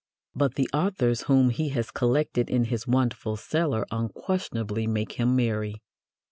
[0.33, 5.83] But the authors whom he has collected in his wonderful cellar unquestionably make him merry.